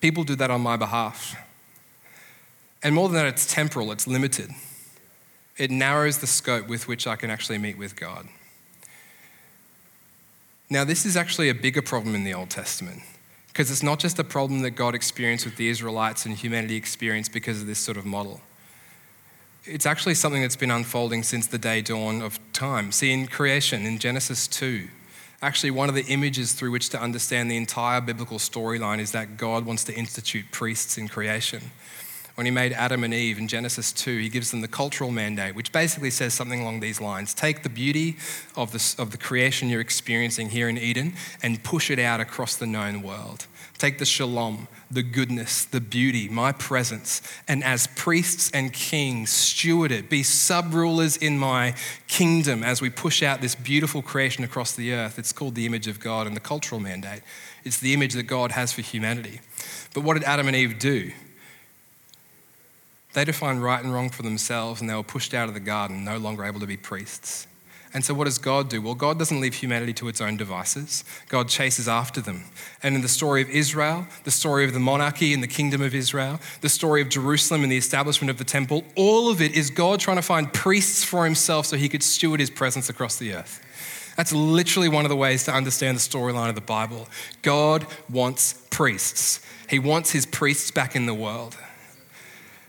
[0.00, 1.36] People do that on my behalf.
[2.82, 4.50] And more than that, it's temporal, it's limited.
[5.56, 8.28] It narrows the scope with which I can actually meet with God.
[10.68, 13.02] Now, this is actually a bigger problem in the Old Testament
[13.48, 17.32] because it's not just a problem that God experienced with the Israelites and humanity experienced
[17.32, 18.40] because of this sort of model.
[19.66, 22.92] It's actually something that's been unfolding since the day dawn of time.
[22.92, 24.86] See, in creation, in Genesis 2,
[25.42, 29.36] actually one of the images through which to understand the entire biblical storyline is that
[29.36, 31.70] God wants to institute priests in creation
[32.36, 35.54] when he made Adam and Eve in Genesis 2, he gives them the cultural mandate,
[35.54, 38.18] which basically says something along these lines Take the beauty
[38.54, 42.54] of, the of the creation you're experiencing here in Eden and push it out across
[42.54, 43.46] the known world.
[43.78, 49.90] Take the shalom, the goodness, the beauty, my presence, and as priests and kings, steward
[49.90, 50.10] it.
[50.10, 51.74] Be sub rulers in my
[52.06, 55.18] kingdom as we push out this beautiful creation across the earth.
[55.18, 57.22] It's called the image of God and the cultural mandate.
[57.64, 59.40] It's the image that God has for humanity.
[59.94, 61.12] But what did Adam and Eve do?
[63.16, 66.04] They defined right and wrong for themselves and they were pushed out of the garden,
[66.04, 67.46] no longer able to be priests.
[67.94, 68.82] And so, what does God do?
[68.82, 71.02] Well, God doesn't leave humanity to its own devices.
[71.30, 72.44] God chases after them.
[72.82, 75.94] And in the story of Israel, the story of the monarchy and the kingdom of
[75.94, 79.70] Israel, the story of Jerusalem and the establishment of the temple, all of it is
[79.70, 83.32] God trying to find priests for himself so he could steward his presence across the
[83.32, 83.62] earth.
[84.18, 87.08] That's literally one of the ways to understand the storyline of the Bible.
[87.40, 91.56] God wants priests, He wants His priests back in the world.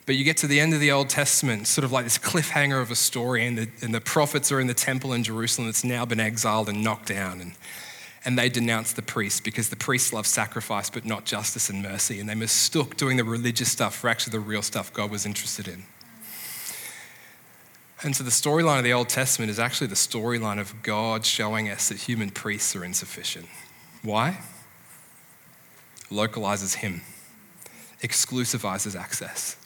[0.07, 2.81] But you get to the end of the Old Testament, sort of like this cliffhanger
[2.81, 5.83] of a story, and the, and the prophets are in the temple in Jerusalem that's
[5.83, 7.41] now been exiled and knocked down.
[7.41, 7.51] And,
[8.23, 12.21] and they denounce the priests because the priests love sacrifice but not justice and mercy.
[12.21, 15.67] And they mistook doing the religious stuff for actually the real stuff God was interested
[15.67, 15.83] in.
[18.01, 21.67] And so the storyline of the Old Testament is actually the storyline of God showing
[21.67, 23.47] us that human priests are insufficient.
[24.03, 24.39] Why?
[26.09, 27.01] Localizes Him,
[28.01, 29.57] exclusivizes access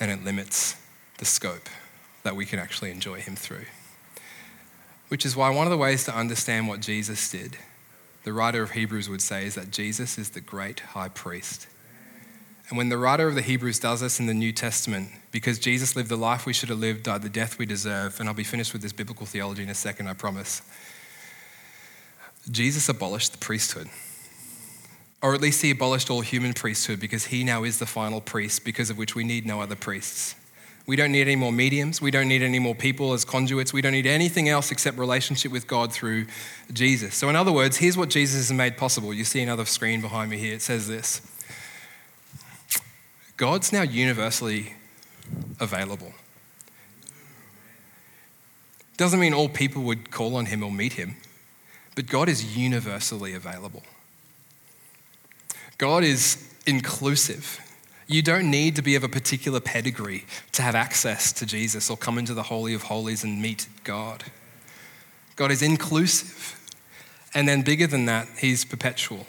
[0.00, 0.76] and it limits
[1.18, 1.68] the scope
[2.22, 3.66] that we can actually enjoy Him through.
[5.08, 7.58] Which is why one of the ways to understand what Jesus did,
[8.24, 11.66] the writer of Hebrews would say, is that Jesus is the great high priest.
[12.68, 15.96] And when the writer of the Hebrews does this in the New Testament, because Jesus
[15.96, 18.44] lived the life we should have lived, died the death we deserve, and I'll be
[18.44, 20.62] finished with this biblical theology in a second, I promise.
[22.48, 23.88] Jesus abolished the priesthood.
[25.22, 28.64] Or at least he abolished all human priesthood because he now is the final priest,
[28.64, 30.34] because of which we need no other priests.
[30.86, 32.00] We don't need any more mediums.
[32.00, 33.72] We don't need any more people as conduits.
[33.72, 36.26] We don't need anything else except relationship with God through
[36.72, 37.14] Jesus.
[37.14, 39.12] So, in other words, here's what Jesus has made possible.
[39.12, 40.54] You see another screen behind me here.
[40.54, 41.20] It says this
[43.36, 44.74] God's now universally
[45.60, 46.12] available.
[48.96, 51.16] Doesn't mean all people would call on him or meet him,
[51.94, 53.82] but God is universally available.
[55.80, 57.58] God is inclusive.
[58.06, 61.96] You don't need to be of a particular pedigree to have access to Jesus or
[61.96, 64.24] come into the Holy of Holies and meet God.
[65.36, 66.60] God is inclusive.
[67.32, 69.26] And then, bigger than that, He's perpetual.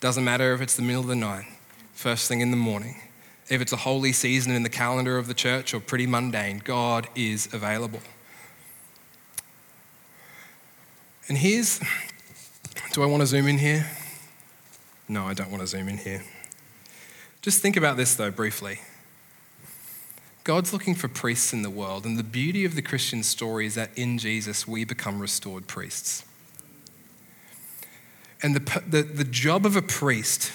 [0.00, 1.44] Doesn't matter if it's the middle of the night,
[1.92, 3.02] first thing in the morning,
[3.50, 7.08] if it's a holy season in the calendar of the church or pretty mundane, God
[7.14, 8.00] is available.
[11.28, 11.78] And here's
[12.92, 13.86] do I want to zoom in here?
[15.08, 16.22] No, I don't want to zoom in here.
[17.42, 18.80] Just think about this, though, briefly.
[20.44, 23.74] God's looking for priests in the world, and the beauty of the Christian story is
[23.74, 26.24] that in Jesus we become restored priests.
[28.42, 30.52] And the, the, the job of a priest,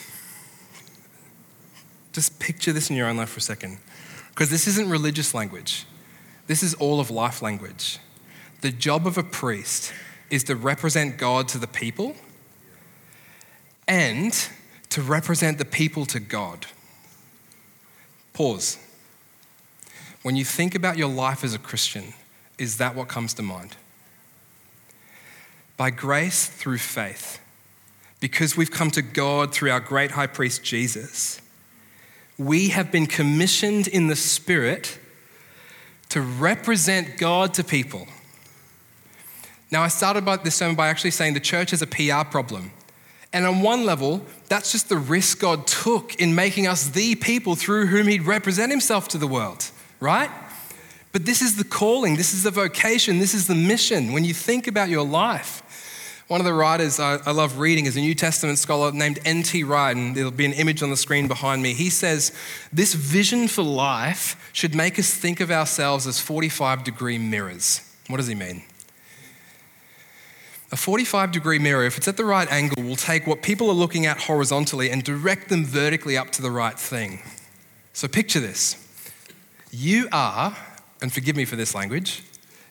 [2.11, 3.79] just picture this in your own life for a second,
[4.29, 5.85] because this isn't religious language,
[6.45, 7.99] this is all of life language.
[8.61, 9.93] The job of a priest
[10.29, 12.15] is to represent God to the people
[13.89, 14.49] and
[14.89, 16.67] to represent the people to God.
[18.33, 18.77] Pause.
[20.21, 22.13] When you think about your life as a Christian,
[22.57, 23.75] is that what comes to mind?
[25.75, 27.39] By grace through faith,
[28.19, 31.41] because we've come to God through our great high priest Jesus,
[32.37, 34.99] we have been commissioned in the Spirit
[36.09, 38.07] to represent God to people.
[39.71, 42.71] Now, I started this sermon by actually saying the church is a PR problem.
[43.31, 47.55] And on one level, that's just the risk God took in making us the people
[47.55, 50.31] through whom He'd represent Himself to the world, right?
[51.11, 54.13] But this is the calling, this is the vocation, this is the mission.
[54.13, 55.63] When you think about your life,
[56.29, 59.63] One of the writers I, love reading is a New Testament scholar named N.T.
[59.63, 61.73] Wright, and there'll be an image on the screen behind me.
[61.73, 62.31] He says,
[62.71, 67.81] This vision for life should make us think of ourselves as 45 degree mirrors.
[68.09, 68.61] What does he mean?
[70.71, 73.73] A 45 degree mirror, if it's at the right angle, will take what people are
[73.73, 77.21] looking at horizontally and direct them vertically up to the right thing.
[77.93, 78.85] So picture this.
[79.71, 80.55] You are,
[81.01, 82.23] and forgive me for this language,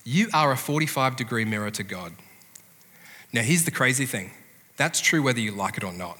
[0.04, 2.12] you are a 45 degree mirror to God.
[3.32, 4.30] Now, here's the crazy thing
[4.76, 6.18] that's true whether you like it or not.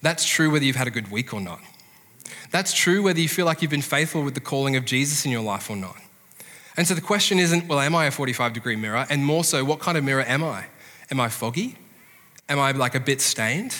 [0.00, 1.60] That's true whether you've had a good week or not.
[2.50, 5.32] That's true whether you feel like you've been faithful with the calling of Jesus in
[5.32, 5.96] your life or not.
[6.76, 9.06] And so the question isn't, well, am I a 45 degree mirror?
[9.10, 10.66] And more so, what kind of mirror am I?
[11.10, 11.76] Am I foggy?
[12.48, 13.76] Am I like a bit stained?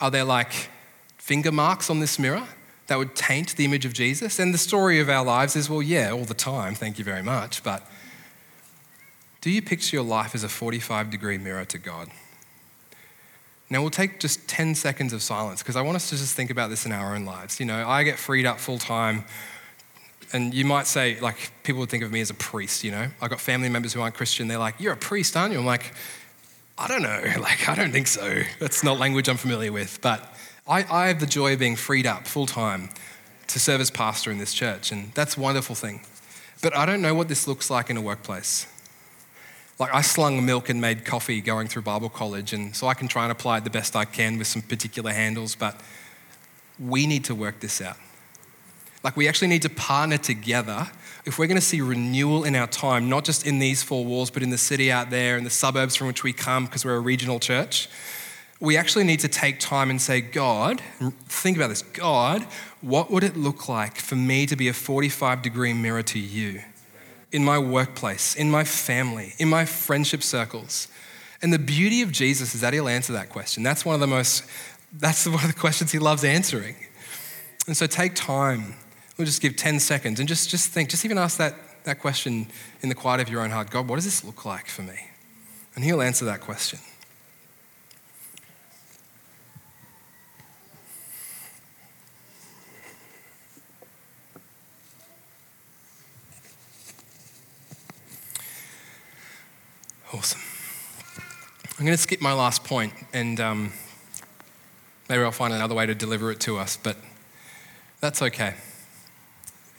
[0.00, 0.70] Are there like
[1.16, 2.46] finger marks on this mirror
[2.88, 4.38] that would taint the image of Jesus?
[4.38, 7.22] And the story of our lives is, well, yeah, all the time, thank you very
[7.22, 7.62] much.
[7.62, 7.86] But
[9.40, 12.10] do you picture your life as a 45 degree mirror to God?
[13.68, 16.50] Now, we'll take just 10 seconds of silence because I want us to just think
[16.50, 17.58] about this in our own lives.
[17.58, 19.24] You know, I get freed up full time,
[20.32, 23.08] and you might say, like, people would think of me as a priest, you know?
[23.20, 24.48] I've got family members who aren't Christian.
[24.48, 25.58] They're like, You're a priest, aren't you?
[25.58, 25.94] I'm like,
[26.78, 27.22] I don't know.
[27.40, 28.42] Like, I don't think so.
[28.58, 30.00] That's not language I'm familiar with.
[30.02, 30.34] But
[30.66, 32.90] I, I have the joy of being freed up full time
[33.48, 36.00] to serve as pastor in this church, and that's a wonderful thing.
[36.62, 38.66] But I don't know what this looks like in a workplace.
[39.78, 43.08] Like I slung milk and made coffee going through Bible college, and so I can
[43.08, 45.80] try and apply it the best I can with some particular handles, but
[46.80, 47.96] we need to work this out.
[49.02, 50.88] Like we actually need to partner together
[51.24, 54.30] if we're going to see renewal in our time, not just in these four walls,
[54.30, 56.96] but in the city out there, in the suburbs from which we come, because we're
[56.96, 57.88] a regional church.
[58.60, 60.80] We actually need to take time and say, God,
[61.26, 62.42] think about this God,
[62.80, 66.62] what would it look like for me to be a 45 degree mirror to you?
[67.32, 70.88] in my workplace, in my family, in my friendship circles?
[71.42, 73.62] And the beauty of Jesus is that he'll answer that question.
[73.62, 74.44] That's one of the most,
[74.92, 76.76] that's one of the questions he loves answering.
[77.66, 78.76] And so take time.
[79.16, 82.48] We'll just give 10 seconds and just, just think, just even ask that, that question
[82.82, 84.98] in the quiet of your own heart God, what does this look like for me?
[85.74, 86.78] And he'll answer that question.
[100.12, 100.40] Awesome.
[101.78, 103.72] I'm going to skip my last point and um,
[105.08, 106.96] maybe I'll find another way to deliver it to us, but
[108.00, 108.54] that's okay.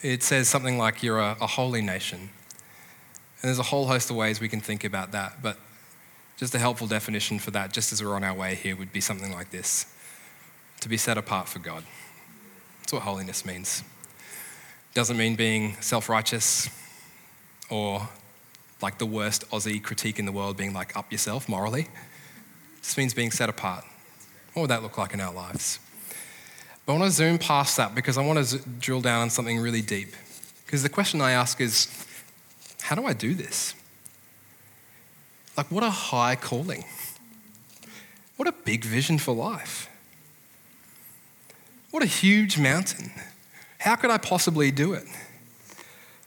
[0.02, 2.20] It says something like you're a, a holy nation.
[2.20, 2.30] And
[3.50, 5.58] there's a whole host of ways we can think about that, but
[6.38, 9.02] just a helpful definition for that, just as we're on our way here, would be
[9.02, 9.88] something like this
[10.82, 11.84] to be set apart for God.
[12.82, 13.84] That's what holiness means.
[14.94, 16.70] Doesn't mean being self righteous
[17.70, 18.08] or
[18.82, 21.88] like the worst Aussie critique in the world being like, up yourself morally.
[22.78, 23.84] This means being set apart.
[24.54, 25.80] What would that look like in our lives?
[26.88, 29.60] But I want to zoom past that because I want to drill down on something
[29.60, 30.16] really deep.
[30.66, 31.90] Because the question I ask is,
[32.82, 33.76] how do I do this?
[35.58, 36.86] Like, what a high calling.
[38.38, 39.90] What a big vision for life.
[41.92, 43.12] What a huge mountain.
[43.80, 45.04] How could I possibly do it?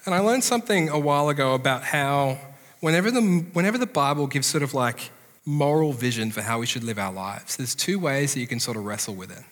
[0.04, 2.38] And I learned something a while ago about how
[2.80, 3.22] whenever the,
[3.54, 5.10] whenever the Bible gives sort of like
[5.46, 8.60] moral vision for how we should live our lives, there's two ways that you can
[8.60, 9.44] sort of wrestle with it.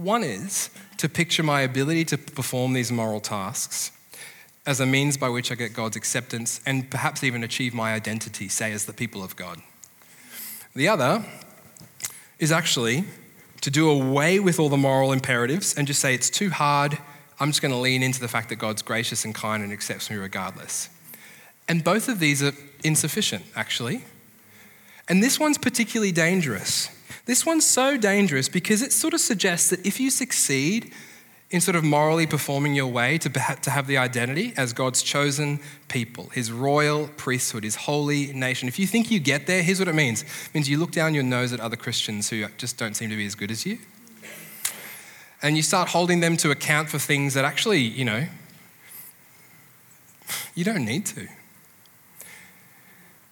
[0.00, 3.92] One is to picture my ability to perform these moral tasks
[4.64, 8.48] as a means by which I get God's acceptance and perhaps even achieve my identity,
[8.48, 9.60] say, as the people of God.
[10.74, 11.22] The other
[12.38, 13.04] is actually
[13.60, 16.96] to do away with all the moral imperatives and just say it's too hard,
[17.38, 20.10] I'm just going to lean into the fact that God's gracious and kind and accepts
[20.10, 20.88] me regardless.
[21.68, 24.02] And both of these are insufficient, actually.
[25.08, 26.88] And this one's particularly dangerous.
[27.30, 30.92] This one's so dangerous because it sort of suggests that if you succeed
[31.50, 35.60] in sort of morally performing your way to, to have the identity as God's chosen
[35.86, 39.86] people, his royal priesthood, his holy nation, if you think you get there, here's what
[39.86, 42.94] it means it means you look down your nose at other Christians who just don't
[42.94, 43.78] seem to be as good as you
[45.40, 48.26] and you start holding them to account for things that actually, you know,
[50.56, 51.28] you don't need to.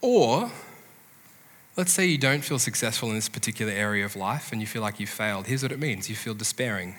[0.00, 0.52] Or,
[1.78, 4.82] let's say you don't feel successful in this particular area of life and you feel
[4.82, 5.46] like you failed.
[5.46, 6.96] Here's what it means you feel despairing.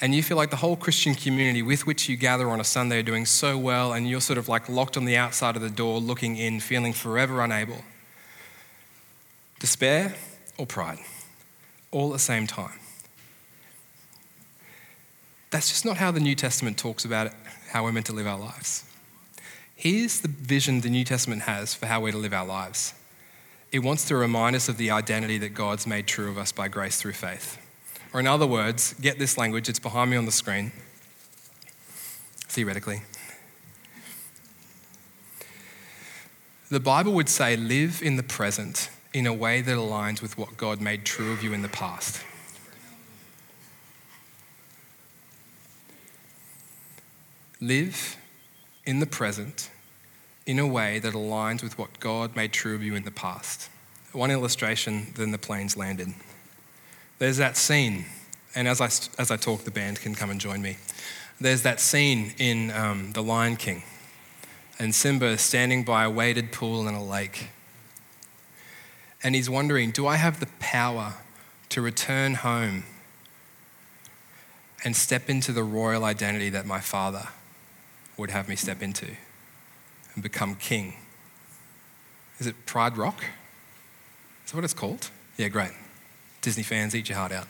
[0.00, 3.00] And you feel like the whole Christian community with which you gather on a Sunday
[3.00, 5.68] are doing so well, and you're sort of like locked on the outside of the
[5.68, 7.84] door, looking in, feeling forever unable.
[9.58, 10.14] Despair
[10.56, 11.00] or pride,
[11.90, 12.80] all at the same time.
[15.50, 17.34] That's just not how the New Testament talks about it,
[17.72, 18.84] how we're meant to live our lives.
[19.76, 22.94] Here's the vision the New Testament has for how we're to live our lives
[23.72, 26.68] it wants to remind us of the identity that God's made true of us by
[26.68, 27.58] grace through faith.
[28.12, 30.72] Or, in other words, get this language, it's behind me on the screen,
[32.48, 33.02] theoretically.
[36.70, 40.56] The Bible would say, live in the present in a way that aligns with what
[40.56, 42.24] God made true of you in the past.
[47.60, 48.16] Live
[48.84, 49.70] in the present
[50.46, 53.68] in a way that aligns with what God made true of you in the past.
[54.12, 56.08] One illustration, then the planes landed.
[57.18, 58.06] There's that scene,
[58.54, 58.86] and as I,
[59.20, 60.78] as I talk, the band can come and join me.
[61.40, 63.82] There's that scene in um, The Lion King,
[64.78, 67.48] and Simba is standing by a weighted pool in a lake.
[69.22, 71.14] And he's wondering, do I have the power
[71.68, 72.84] to return home
[74.82, 77.28] and step into the royal identity that my father
[78.16, 79.06] would have me step into
[80.14, 80.94] and become king.
[82.38, 83.22] Is it Pride Rock?
[84.44, 85.10] Is that what it's called?
[85.36, 85.72] Yeah, great.
[86.40, 87.46] Disney fans, eat your heart out.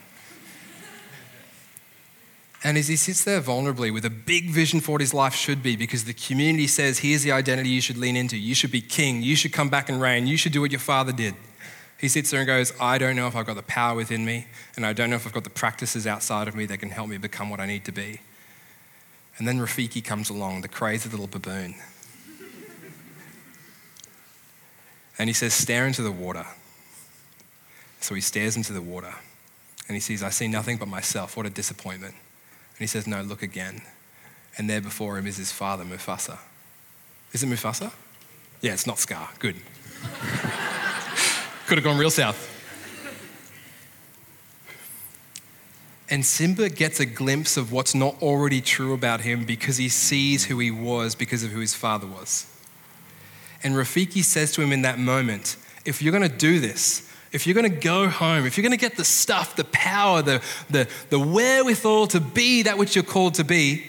[2.63, 5.63] And as he sits there vulnerably with a big vision for what his life should
[5.63, 8.37] be, because the community says, here's the identity you should lean into.
[8.37, 9.23] You should be king.
[9.23, 10.27] You should come back and reign.
[10.27, 11.35] You should do what your father did.
[11.99, 14.47] He sits there and goes, I don't know if I've got the power within me,
[14.77, 17.09] and I don't know if I've got the practices outside of me that can help
[17.09, 18.21] me become what I need to be.
[19.39, 21.75] And then Rafiki comes along, the crazy little baboon.
[25.21, 26.47] And he says, Stare into the water.
[28.01, 29.12] So he stares into the water
[29.87, 31.37] and he sees, I see nothing but myself.
[31.37, 32.14] What a disappointment.
[32.14, 33.83] And he says, No, look again.
[34.57, 36.39] And there before him is his father, Mufasa.
[37.33, 37.93] Is it Mufasa?
[38.62, 39.29] Yeah, it's not Scar.
[39.39, 39.57] Good.
[41.66, 42.47] Could have gone real south.
[46.09, 50.47] And Simba gets a glimpse of what's not already true about him because he sees
[50.47, 52.50] who he was because of who his father was.
[53.63, 57.47] And Rafiki says to him in that moment, if you're going to do this, if
[57.47, 60.43] you're going to go home, if you're going to get the stuff, the power, the,
[60.69, 63.85] the, the wherewithal to be that which you're called to be,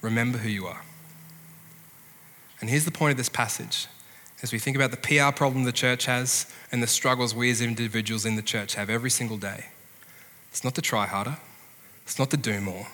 [0.00, 0.82] remember who you are.
[2.60, 3.86] And here's the point of this passage
[4.42, 7.60] as we think about the PR problem the church has and the struggles we as
[7.60, 9.66] individuals in the church have every single day.
[10.50, 11.36] It's not to try harder.
[12.04, 12.86] It's not to do more.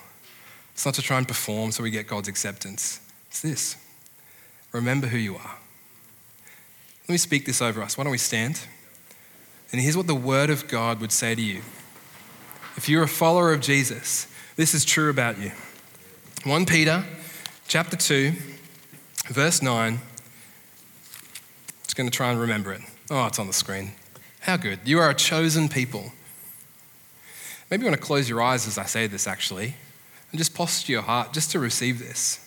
[0.74, 3.00] It's not to try and perform so we get God's acceptance.
[3.28, 3.76] It's this
[4.76, 5.56] remember who you are.
[7.02, 7.96] Let me speak this over us.
[7.96, 8.60] Why don't we stand?
[9.72, 11.62] And here's what the Word of God would say to you.
[12.76, 15.52] If you're a follower of Jesus, this is true about you.
[16.44, 17.04] 1 Peter
[17.68, 18.32] chapter 2,
[19.28, 19.98] verse 9.
[21.82, 22.80] Just going to try and remember it.
[23.10, 23.92] Oh, it's on the screen.
[24.40, 24.80] How good.
[24.84, 26.12] You are a chosen people
[27.70, 29.74] Maybe you want to close your eyes as I say this, actually,
[30.30, 32.45] and just posture your heart just to receive this.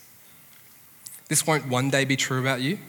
[1.29, 2.79] This won't one day be true about you.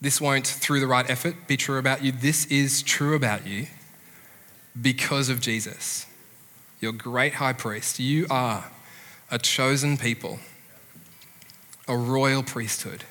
[0.00, 2.10] This won't, through the right effort, be true about you.
[2.10, 3.66] This is true about you
[4.80, 6.06] because of Jesus,
[6.80, 8.00] your great high priest.
[8.00, 8.70] You are
[9.30, 10.38] a chosen people,
[11.86, 13.04] a royal priesthood,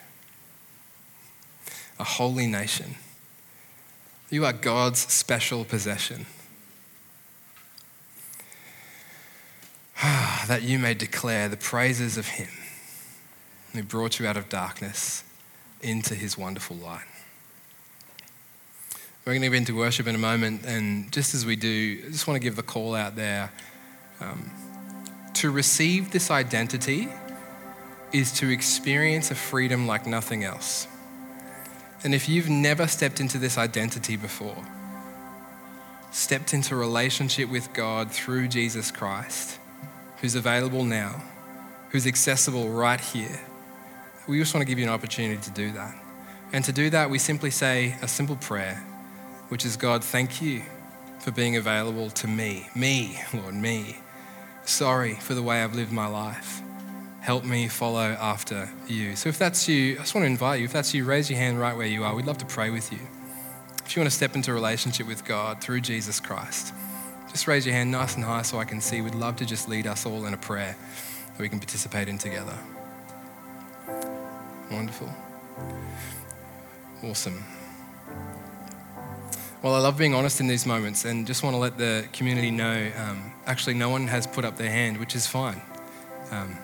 [1.99, 2.95] a holy nation.
[4.31, 6.25] You are God's special possession.
[10.01, 12.49] that you may declare the praises of him
[13.75, 15.23] who brought you out of darkness
[15.81, 17.05] into his wonderful light.
[19.25, 22.11] We're going to get into worship in a moment, and just as we do, I
[22.11, 23.51] just want to give the call out there.
[24.21, 24.51] Um,
[25.35, 27.09] to receive this identity
[28.13, 30.87] is to experience a freedom like nothing else.
[32.03, 34.63] And if you've never stepped into this identity before,
[36.11, 39.59] stepped into relationship with God through Jesus Christ,
[40.21, 41.23] who's available now,
[41.89, 43.39] who's accessible right here.
[44.27, 45.95] We just want to give you an opportunity to do that.
[46.51, 48.75] And to do that, we simply say a simple prayer,
[49.49, 50.63] which is God, thank you
[51.19, 52.67] for being available to me.
[52.75, 53.97] Me, Lord, me.
[54.63, 56.61] Sorry for the way I've lived my life.
[57.21, 59.15] Help me follow after you.
[59.15, 60.65] So if that's you, I just want to invite you.
[60.65, 62.15] If that's you, raise your hand right where you are.
[62.15, 62.99] We'd love to pray with you.
[63.83, 66.73] If you want to step into a relationship with God through Jesus Christ,
[67.29, 69.01] just raise your hand nice and high so I can see.
[69.01, 70.75] We'd love to just lead us all in a prayer
[71.27, 72.57] that we can participate in together.
[74.71, 75.09] Wonderful.
[77.03, 77.43] Awesome.
[79.61, 82.51] Well, I love being honest in these moments and just want to let the community
[82.51, 85.61] know um, actually, no one has put up their hand, which is fine.
[86.31, 86.57] Um,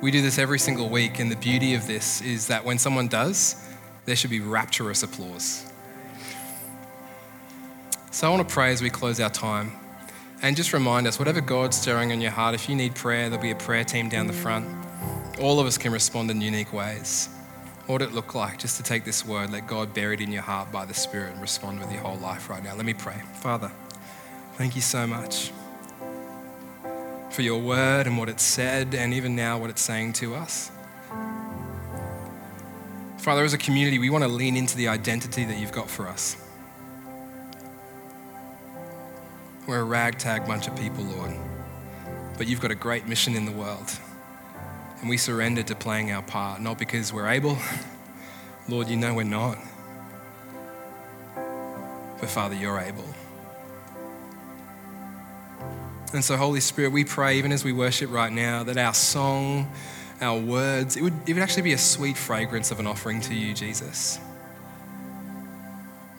[0.00, 3.08] we do this every single week, and the beauty of this is that when someone
[3.08, 3.56] does,
[4.04, 5.70] there should be rapturous applause.
[8.10, 9.72] So I want to pray as we close our time.
[10.42, 13.42] And just remind us whatever God's stirring in your heart, if you need prayer, there'll
[13.42, 14.85] be a prayer team down the front.
[15.40, 17.28] All of us can respond in unique ways.
[17.86, 20.32] What would it look like just to take this word, let God bury it in
[20.32, 22.74] your heart by the Spirit and respond with your whole life right now?
[22.74, 23.20] Let me pray.
[23.34, 23.70] Father,
[24.54, 25.52] thank you so much
[27.30, 30.70] for your word and what it said, and even now what it's saying to us.
[33.18, 36.08] Father, as a community, we want to lean into the identity that you've got for
[36.08, 36.36] us.
[39.68, 41.34] We're a ragtag bunch of people, Lord,
[42.38, 43.90] but you've got a great mission in the world.
[45.00, 47.58] And we surrender to playing our part, not because we're able.
[48.68, 49.58] Lord, you know we're not.
[51.34, 53.04] But Father, you're able.
[56.12, 59.70] And so, Holy Spirit, we pray, even as we worship right now, that our song,
[60.20, 63.34] our words, it would, it would actually be a sweet fragrance of an offering to
[63.34, 64.18] you, Jesus.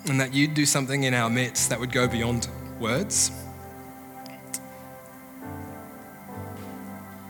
[0.06, 2.48] And that you'd do something in our midst that would go beyond
[2.78, 3.32] words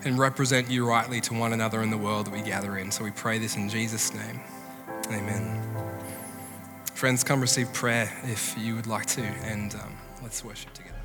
[0.05, 2.91] and represent you rightly to one another in the world that we gather in.
[2.91, 4.41] So we pray this in Jesus' name.
[5.07, 5.63] Amen.
[6.95, 10.99] Friends, come receive prayer if you would like to, and um, let's worship together.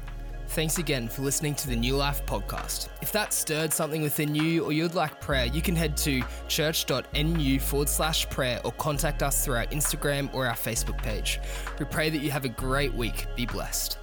[0.47, 2.89] Thanks again for listening to the Newlife podcast.
[3.01, 7.59] If that stirred something within you or you'd like prayer, you can head to church.nu
[7.59, 11.39] forward slash prayer or contact us through our Instagram or our Facebook page.
[11.79, 13.25] We pray that you have a great week.
[13.35, 13.97] Be blessed.